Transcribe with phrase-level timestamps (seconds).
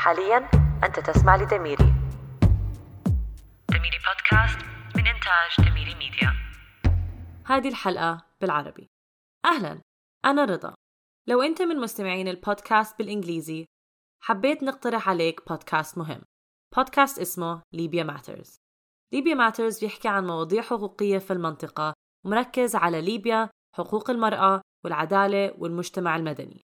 [0.00, 0.50] حاليا
[0.84, 1.94] أنت تسمع لدميري.
[3.68, 4.58] دميري بودكاست
[4.96, 6.32] من إنتاج دميري ميديا.
[7.46, 8.86] هذه الحلقة بالعربي.
[9.44, 9.80] أهلا
[10.24, 10.74] أنا رضا.
[11.28, 13.66] لو أنت من مستمعين البودكاست بالإنجليزي
[14.22, 16.22] حبيت نقترح عليك بودكاست مهم.
[16.76, 18.56] بودكاست اسمه Libya Matters
[19.12, 21.92] Libya Matters بيحكي عن مواضيع حقوقية في المنطقة
[22.26, 26.60] ومركز على ليبيا حقوق المرأة والعدالة والمجتمع المدني.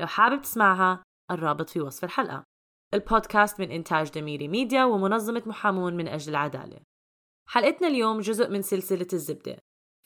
[0.00, 2.44] لو حابب تسمعها الرابط في وصف الحلقة.
[2.94, 6.80] البودكاست من إنتاج دميري ميديا ومنظمة محامون من أجل العدالة.
[7.48, 9.58] حلقتنا اليوم جزء من سلسلة الزبدة.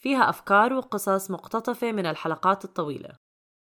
[0.02, 3.16] فيها أفكار وقصص مقتطفة من الحلقات الطويلة.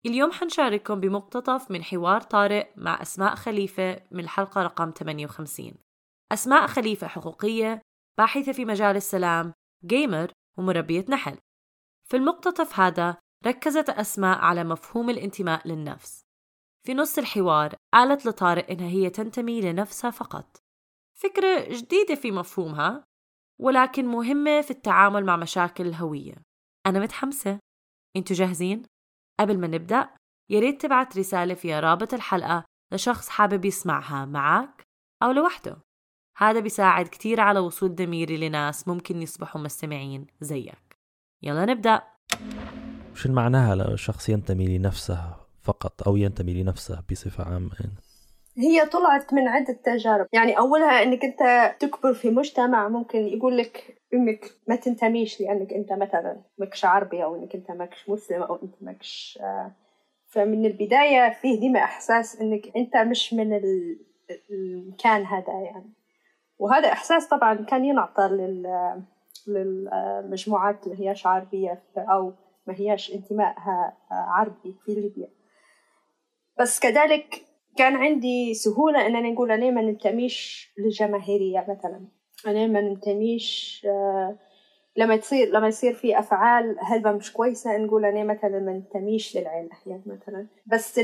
[0.06, 5.74] اليوم حنشارككم بمقتطف من حوار طارئ مع أسماء خليفة من الحلقة رقم 58
[6.32, 7.82] أسماء خليفة حقوقية
[8.18, 9.52] باحثة في مجال السلام
[9.84, 11.38] gamer ومربية نحل.
[12.10, 16.25] في المقتطف هذا ركزت أسماء على مفهوم الانتماء للنفس.
[16.86, 20.56] في نص الحوار قالت لطارق إنها هي تنتمي لنفسها فقط.
[21.18, 23.04] فكرة جديدة في مفهومها
[23.60, 26.34] ولكن مهمة في التعامل مع مشاكل الهوية.
[26.86, 27.58] أنا متحمسة.
[28.16, 28.82] أنتوا جاهزين؟
[29.40, 30.10] قبل ما نبدأ
[30.50, 34.82] ياريت تبعت رسالة فيها رابط الحلقة لشخص حابب يسمعها معك
[35.22, 35.76] أو لوحده.
[36.38, 40.96] هذا بيساعد كتير على وصول دميري لناس ممكن يصبحوا مستمعين زيك.
[41.42, 42.02] يلا نبدأ.
[43.14, 47.70] شو معناها لشخص ينتمي لنفسه؟ فقط أو ينتمي لنفسه بصفة عامة.
[47.80, 47.92] يعني.
[48.58, 50.26] هي طلعت من عدة تجارب.
[50.32, 55.92] يعني أولها أنك أنت تكبر في مجتمع ممكن يقول لك إنك ما تنتميش لأنك أنت
[55.92, 59.72] مثلا ماكش عربي أو إنك أنت ماكش مسلم أو انت ماكش آه،
[60.26, 63.60] فمن البداية فيه ديما إحساس إنك أنت مش من
[64.50, 65.92] المكان هذا يعني.
[66.58, 68.66] وهذا إحساس طبعا كان ينعطى لل
[69.46, 72.32] للمجموعات اللي هياش عربية أو
[72.66, 75.28] ما هياش انتمائها عربي في ليبيا.
[76.60, 77.42] بس كذلك
[77.76, 82.06] كان عندي سهولة أن أنا نقول أنا ما ننتميش للجماهيرية مثلا.
[82.46, 84.38] أنا ما ننتميش آه،
[84.96, 89.70] لما تصير لما يصير في أفعال هلبة مش كويسة نقول أنا مثلا ما ننتميش للعيلة
[89.86, 90.46] يعني مثلا.
[90.66, 90.98] بس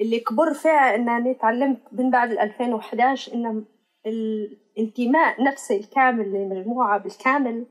[0.00, 3.64] اللي كبر فيها أن أنا تعلمت من بعد 2011 أن
[4.06, 7.66] الانتماء نفسه الكامل للمجموعة بالكامل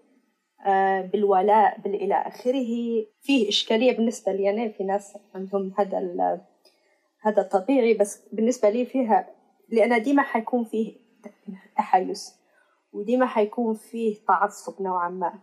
[0.65, 2.65] آه، بالولاء بالإلى آخره
[3.21, 5.97] فيه إشكالية بالنسبة لي أنا في ناس عندهم هذا
[7.21, 9.29] هذا طبيعي بس بالنسبة لي فيها
[9.69, 10.97] لأن ديما حيكون فيه
[11.77, 12.41] تحيز
[12.93, 15.33] وديما حيكون فيه تعصب نوعا ما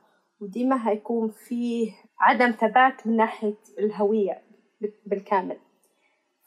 [0.40, 4.42] وديما حيكون فيه عدم ثبات من ناحية الهوية
[5.06, 5.56] بالكامل.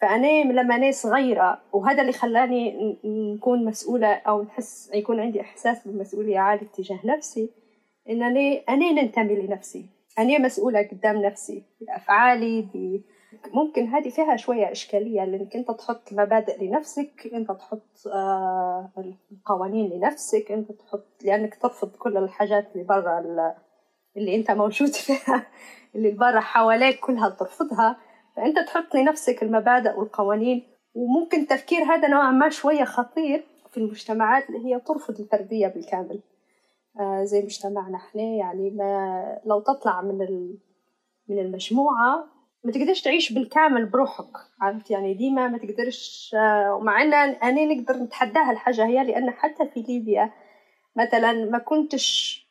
[0.02, 2.98] فأنا لما أنا صغيرة وهذا اللي خلاني
[3.36, 7.50] نكون مسؤولة أو نحس يكون عندي إحساس بالمسؤولية عالي تجاه نفسي
[8.10, 9.90] إن أنا أنا ننتمي لنفسي.
[10.20, 12.62] أنا مسؤولة قدام نفسي بأفعالي
[13.54, 18.90] ممكن هذه فيها شوية إشكالية لأنك أنت تحط مبادئ لنفسك أنت تحط آه،
[19.32, 23.20] القوانين لنفسك أنت تحط لأنك ترفض كل الحاجات اللي برا
[24.18, 25.48] اللي أنت موجود فيها
[25.96, 27.98] اللي برا حواليك كلها ترفضها.
[28.36, 34.66] فأنت تحط لنفسك المبادئ والقوانين وممكن التفكير هذا نوعا ما شوية خطير في المجتمعات اللي
[34.66, 36.20] هي ترفض الفردية بالكامل.
[37.00, 40.18] آه زي مجتمعنا إحنا يعني ما لو تطلع من
[41.28, 47.14] من المجموعة ما تقدرش تعيش بالكامل بروحك عرفت؟ يعني ديما ما تقدرش آه، ومع إن
[47.14, 50.32] أنا نقدر نتحداها الحاجة هي لأن حتى في ليبيا
[50.96, 52.42] مثلا ما كنتش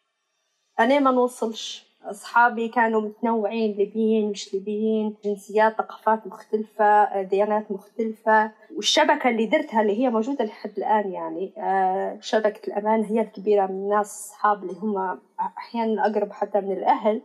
[0.81, 1.91] أنا ما نوصلش.
[2.05, 8.51] أصحابي كانوا متنوعين ليبيين مش ليبيين جنسيات ثقافات مختلفة آه، ديانات مختلفة.
[8.77, 13.75] والشبكة اللي درتها اللي هي موجودة لحد الآن يعني آه، شبكة الأمان هي الكبيرة من
[13.75, 17.23] الناس أصحاب اللي هم أحيانا أقرب حتى من الأهل.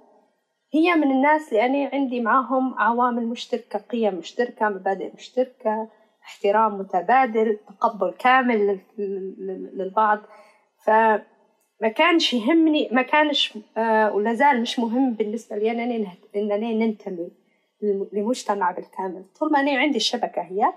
[0.75, 5.88] هي من الناس اللي أنا عندي معاهم عوامل مشتركة قيم مشتركة مبادئ مشتركة
[6.24, 8.80] احترام متبادل تقبل كامل
[9.74, 10.19] للبعض.
[10.85, 14.16] فما كانش يهمني ما كانش آه
[14.53, 15.84] مش مهم بالنسبة لي أنا
[16.35, 17.31] إنني ننتمي
[18.14, 19.24] لمجتمع بالكامل.
[19.40, 20.74] طول ما أنا عندي الشبكة هي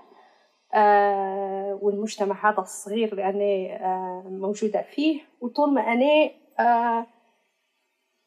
[0.73, 6.29] آه والمجتمع هذا الصغير اللي أنا آه موجودة فيه وطول ما أنا
[6.59, 7.05] آه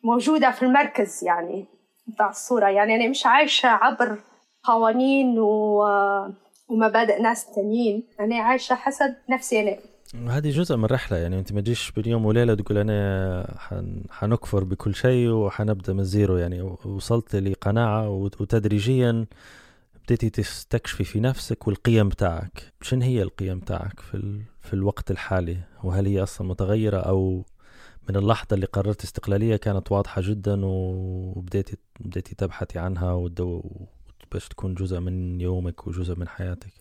[0.04, 1.66] موجودة في المركز يعني
[2.06, 2.68] بتاع الصورة.
[2.68, 4.18] يعني أنا مش عايشة عبر
[4.64, 5.84] قوانين و...
[6.68, 8.04] ومبادئ ناس تانيين.
[8.20, 9.78] أنا عايشة حسب نفسي أنا.
[10.28, 14.04] هذه جزء من الرحلة يعني أنت ما تجيش باليوم وليلة تقول أنا حن...
[14.10, 19.26] حنكفر بكل شيء وحنبدأ من الزيرو يعني وصلت لقناعة وتدريجيا
[20.04, 22.72] بديتي تستكشفي في نفسك والقيم بتاعك.
[22.80, 24.42] شن هي القيم بتاعك في, ال...
[24.60, 27.44] في الوقت الحالي؟ وهل هي أصلا متغيرة أو
[28.08, 33.28] من اللحظة اللي قررت استقلالية كانت واضحة جدا وبديتي بديتي تبحثي عنها
[34.32, 36.72] باش تكون جزء من يومك وجزء من حياتك.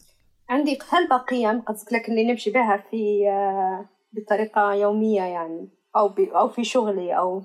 [0.49, 6.49] عندي هلبة قيم قصدك لك اللي نمشي بها في آه، بطريقة يومية يعني أو أو
[6.49, 7.43] في شغلي أو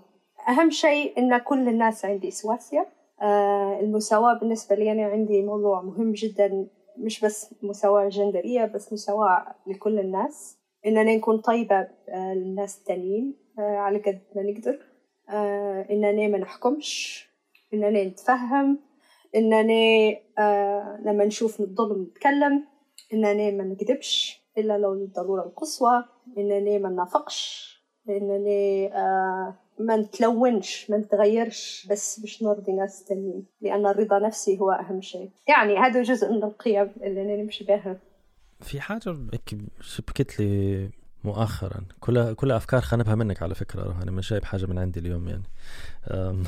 [0.48, 2.88] أهم شيء إن كل الناس عندي سواسية.
[3.22, 6.66] آه، المساواة بالنسبة لي أنا عندي موضوع مهم جدا
[6.98, 10.58] مش بس مساواة جندرية بس مساواة لكل الناس.
[10.86, 13.45] إننا نكون طيبة للناس التانيين.
[13.58, 14.78] على قد ما نقدر.
[15.90, 17.26] إننا ما نحكمش
[17.74, 18.78] إننا نتفهم
[19.36, 20.10] إننا
[21.04, 22.64] لما نشوف الظلم نتكلم
[23.12, 26.04] إننا ما نكذبش إلا لو للضرورة القصوى
[26.38, 27.72] إننا ما نافقش
[28.08, 34.70] إننا آه ما نتلونش ما نتغيرش بس باش نرضي ناس تانيين لأن الرضا نفسي هو
[34.70, 35.30] أهم شيء.
[35.48, 38.00] يعني هذا جزء من القيم اللي أنا نمشي بها.
[38.60, 39.16] في حاجة
[39.80, 40.90] شبكت لي
[41.24, 41.84] مؤخرا.
[42.00, 45.42] كلها كلها أفكار خنبها منك على فكرة أنا مش جايب حاجة من عندي اليوم يعني.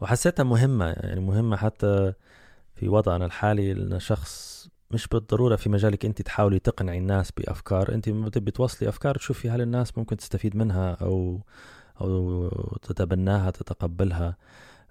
[0.00, 2.12] وحسيتها مهمة يعني مهمة حتى
[2.76, 3.74] في وضعنا الحالي.
[3.74, 7.94] لأن شخص مش بالضرورة في مجالك أنت تحاولي تقنعي الناس بأفكار.
[7.94, 11.40] أنت تبي توصلي أفكار تشوفي هل الناس ممكن تستفيد منها أو
[12.00, 12.48] أو
[12.82, 14.36] تتبناها تتقبلها.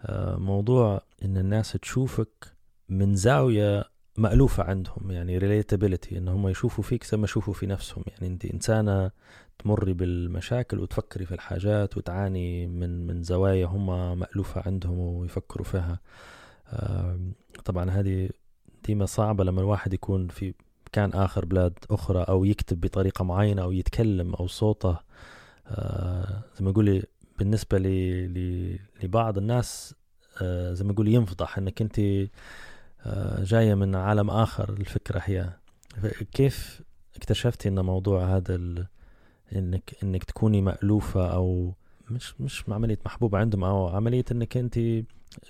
[0.05, 2.53] آه، موضوع إن الناس تشوفك
[2.89, 8.03] من زاوية مألوفة عندهم يعني ريليتابيلتي إن هم يشوفوا فيك زي ما يشوفوا في نفسهم.
[8.07, 9.11] يعني أنت إنسانة
[9.59, 15.99] تمري بالمشاكل وتفكري في الحاجات وتعاني من من زوايا هم مألوفة عندهم ويفكروا فيها.
[17.65, 18.29] طبعا هذه
[18.85, 20.53] ديما صعبة لما الواحد يكون في
[20.87, 24.97] مكان آخر بلاد أخرى أو يكتب بطريقة معينة أو يتكلم أو صوته.
[25.67, 27.03] آه زي ما يقولي
[27.39, 27.77] بالنسبة
[29.03, 29.95] لبعض الناس
[30.41, 32.01] آه زي ما يقولي ينفضح أنك أنت
[33.39, 35.49] جاية من عالم آخر الفكرة هي.
[36.33, 36.81] كيف
[37.15, 38.59] اكتشفتي أن موضوع هذا
[39.55, 41.73] انك إنك تكوني مألوفة أو
[42.09, 44.79] مش مش عملية محبوبة عندهم أو عملية إنك أنت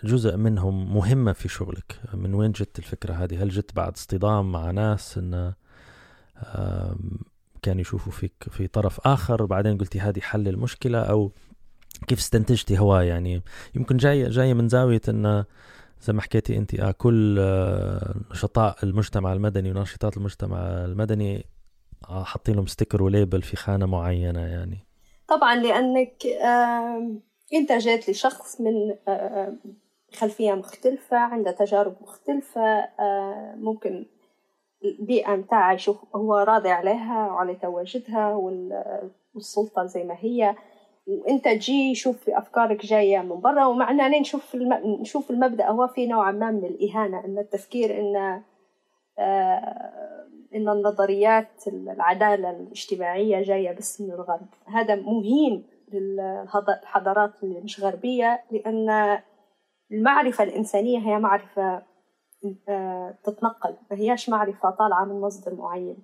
[0.03, 1.99] جزء منهم مهمة في شغلك.
[2.13, 5.53] من وين جت الفكرة هذه؟ هل جت بعد اصطدام مع ناس إن
[7.61, 11.31] كان يشوفوا فيك في طرف آخر وبعدين قلتي هذه حل المشكلة أو
[12.07, 13.41] كيف استنتجتي هواء يعني
[13.75, 15.43] يمكن جاية جاية من زاوية أن
[16.01, 21.45] زي ما حكيتي أنت آه كل آه نشطاء المجتمع المدني وناشطات المجتمع المدني
[22.09, 24.77] آه حاطين لهم ستيكر وليبل في خانة معينة يعني.
[25.27, 27.11] طبعا لأنك آه
[27.53, 28.73] أنت جات لشخص من
[30.13, 32.61] خلفية مختلفة عنده تجارب مختلفة
[32.99, 34.05] آه، ممكن
[34.85, 38.33] البيئة متاعه يشوف هو راضي عليها وعلى تواجدها
[39.33, 40.55] والسلطة زي ما هي.
[41.07, 44.73] وانت تجي شوف في افكارك جاية من برا ومعنا نشوف الم...
[45.01, 45.67] نشوف المبدأ.
[45.67, 48.41] هو في نوع ما من الإهانة إن التفكير إن
[49.19, 50.01] آه
[50.55, 54.47] إن النظريات العدالة الاجتماعية جاية بس من الغرب.
[54.65, 59.19] هذا مهين للحضارات اللي مش غربية لأن
[59.91, 61.83] المعرفة الإنسانية هي معرفة
[62.69, 63.75] آه، تتنقل.
[63.91, 65.97] ما هياش معرفة طالعة من مصدر معين.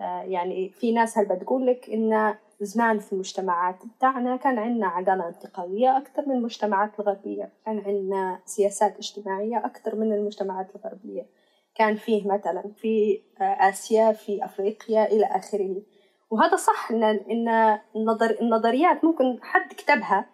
[0.00, 5.28] آه، يعني في ناس هل بتقول لك إن زمان في المجتمعات بتاعنا كان عندنا عدالة
[5.28, 7.52] انتقالية أكثر من المجتمعات الغربية.
[7.66, 11.26] كان عندنا سياسات اجتماعية أكثر من المجتمعات الغربية.
[11.74, 15.82] كان فيه مثلا في آسيا في أفريقيا إلى آخره.
[16.30, 20.26] وهذا صح ان إن النظر النظريات ممكن حد كتبها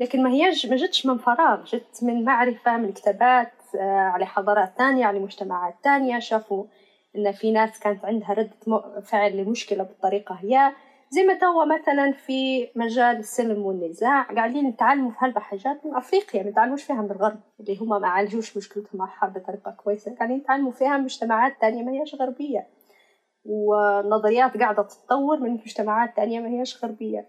[0.00, 1.64] لكن ما هيش ما جتش من فراغ.
[1.64, 6.18] جت من معرفة من كتابات آه، على حضارات تانية على مجتمعات تانية.
[6.18, 6.64] شافوا
[7.16, 10.72] إن في ناس كانت عندها ردة فعل لمشكلة بالطريقة هي.
[11.12, 16.42] زي ما توا مثلا في مجال السلم والنزاع قاعدين نتعلموا في هلبة حاجات من أفريقيا
[16.42, 20.36] ما نتعلموش فيها من الغرب اللي هما ما عالجوش مشكلتهم مع الحرب بطريقة كويسة قاعدين
[20.36, 22.66] نتعلموا فيها مجتمعات تانية ما هيش غربية.
[23.44, 27.28] ونظريات قاعدة تتطور من مجتمعات تانية ما هيش غربية.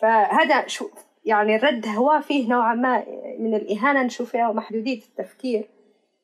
[0.00, 0.88] فهذا شو
[1.24, 3.04] يعني الرد هو فيه نوعا ما
[3.38, 5.68] من الإهانة نشوف فيها محدودية التفكير.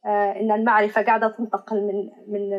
[0.06, 2.52] آه إن المعرفة قاعدة تنتقل من من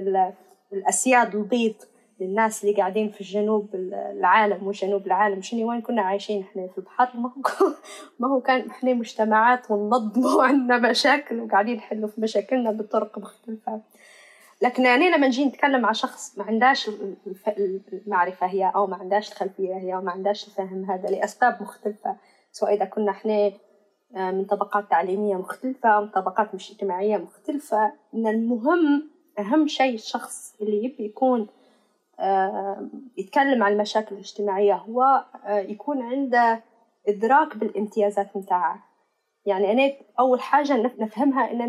[0.74, 1.75] الأسياد البيض
[2.19, 5.41] للناس اللي قاعدين في الجنوب العالم وجنوب العالم.
[5.41, 7.09] شنو وين كنا عايشين؟ إحنا في البحر.
[7.17, 7.74] ما هو
[8.19, 13.81] ما هو كان إحنا مجتمعات وننظم وعندنا مشاكل وقاعدين نحلوا في مشاكلنا بطرق مختلفة.
[14.62, 16.89] لكن يعني لما نجي نتكلم مع شخص ما عندهاش
[17.93, 22.15] المعرفة هي أو ما عندهاش الخلفية هي أو ما عندهاش الفهم هذا لأسباب مختلفة.
[22.51, 23.51] سواء إذا كنا إحنا
[24.15, 29.09] آه، من طبقات تعليمية مختلفة أو من طبقات مش اجتماعية مختلفة إن المهم
[29.39, 31.47] أهم شيء الشخص اللي يبي يكون
[33.17, 34.74] يتكلم عن المشاكل الاجتماعية.
[34.74, 36.63] هو آه، يكون عنده
[37.07, 38.83] إدراك بالامتيازات متاعه.
[39.45, 41.62] يعني أنا أول حاجة نفهمها إن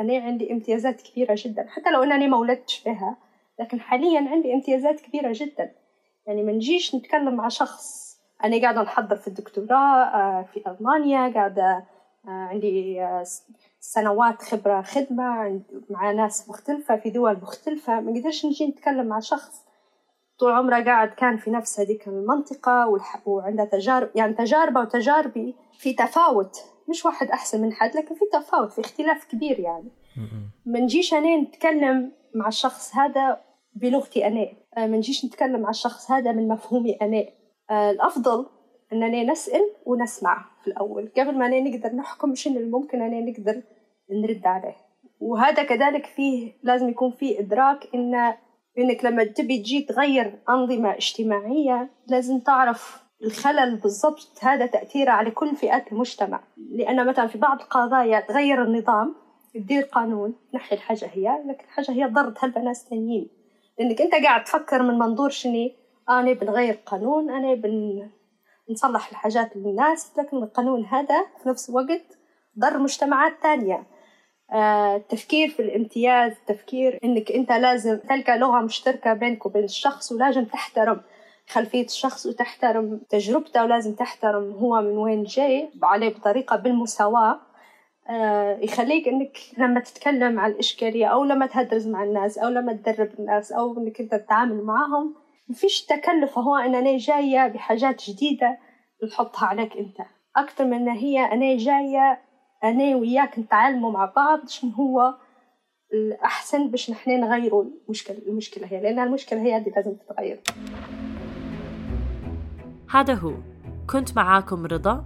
[0.00, 1.66] أنا عندي امتيازات كبيرة جدا.
[1.68, 3.16] حتى لو أنني ما ولدتش بها
[3.60, 5.72] لكن حاليا عندي امتيازات كبيرة جدا.
[6.26, 11.84] يعني ما نجيش نتكلم مع شخص أنا قاعدة نحضر في الدكتوراه آه، في ألمانيا قاعدة
[12.28, 13.06] آه، عندي
[13.80, 15.60] سنوات خبرة خدمة
[15.90, 18.00] مع ناس مختلفة في دول مختلفة.
[18.00, 19.64] ما نقدرش نجي نتكلم مع شخص
[20.38, 26.56] طول عمره قاعد كان في نفس هذيك المنطقة وعنده تجارب يعني تجاربة وتجاربي في تفاوت
[26.88, 29.90] مش واحد أحسن من حد لكن في تفاوت في اختلاف كبير يعني.
[30.66, 33.40] ما نجيش أنا نتكلم مع الشخص هذا
[33.74, 34.46] بلغتي أنا.
[34.76, 37.24] آه، ما نجيش نتكلم مع الشخص هذا من مفهومي أنا.
[37.70, 38.46] آه، الأفضل
[38.92, 41.12] أننا نسأل ونسمع في الأول.
[41.16, 43.62] قبل ما نقدر نحكم شنو الممكن أنا نقدر
[44.10, 44.76] نرد عليه.
[45.20, 48.34] وهذا كذلك فيه لازم يكون فيه إدراك إن
[48.78, 54.38] إنك لما تبي تجي تغير أنظمة اجتماعية لازم تعرف الخلل بالضبط.
[54.40, 56.40] هذا تأثيره على كل فئات المجتمع.
[56.56, 59.14] لأن مثلا في بعض القضايا تغير النظام
[59.54, 63.30] تدير قانون نحي الحاجة هي لكن الحاجة هي ضرت هلبة ناس تانيين؟
[63.78, 65.76] لأنك أنت قاعد تفكر من منظور شني
[66.08, 68.08] أنا بنغير قانون أنا بن
[68.70, 72.18] نصلح الحاجات للناس لكن القانون هذا في نفس الوقت
[72.58, 73.86] ضر مجتمعات تانية.
[74.52, 80.44] التفكير آه، في الامتياز التفكير إنك أنت لازم تلقى لغة مشتركة بينك وبين الشخص ولازم
[80.44, 81.00] تحترم
[81.48, 87.40] خلفية الشخص وتحترم تجربته ولازم تحترم هو من وين جاي عليه بطريقة بالمساواة.
[88.10, 93.10] آه يخليك إنك لما تتكلم عن الإشكالية أو لما تهدرز مع الناس أو لما تدرب
[93.18, 95.14] الناس أو إنك أنت تتعامل معهم
[95.48, 98.58] مفيش تكلف هو ان أنا جاية بحاجات جديدة
[99.04, 99.96] نحطها عليك أنت.
[100.36, 102.23] أكثر من هي أنا جاية
[102.64, 105.14] أنا وياك نتعلموا مع بعض شنو هو
[105.92, 110.40] الأحسن باش نحن نغيروا المشكلة المشكلة هي لأن المشكلة هي اللي لازم تتغير.
[112.90, 113.32] هذا هو.
[113.90, 115.04] كنت معاكم رضا.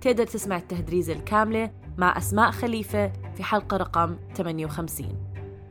[0.00, 5.08] تقدر تسمع التهدريزة الكاملة مع أسماء خليفة في حلقة رقم 58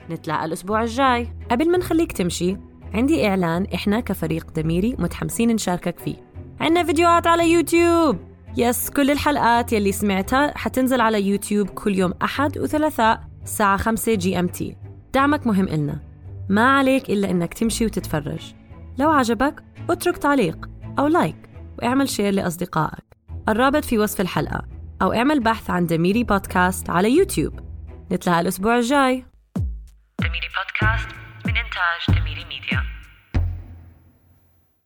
[0.10, 1.28] نتلاقى الأسبوع الجاي.
[1.52, 2.58] قبل ما نخليك تمشي
[2.94, 6.16] عندي إعلان إحنا كفريق دميري متحمسين نشاركك فيه.
[6.60, 8.33] عندنا فيديوهات على يوتيوب!
[8.58, 14.78] yes كل الحلقات يلي سمعتها حتنزل على يوتيوب كل يوم أحد وثلاثاء الساعة 5 GMT
[15.14, 16.00] دعمك مهم إلنا.
[16.50, 18.54] ما عليك إلا إنك تمشي وتتفرج.
[19.00, 20.70] لو عجبك اترك تعليق
[21.00, 23.04] أو like واعمل share لأصدقائك.
[23.50, 24.66] الرابط في وصف الحلقة.
[25.02, 27.60] أو اعمل بحث عن دميري بودكاست على يوتيوب.
[28.12, 29.26] نتلاقى الأسبوع الجاي.
[30.20, 31.08] دميري بودكاست
[31.46, 32.93] من إنتاج دميري ميديا.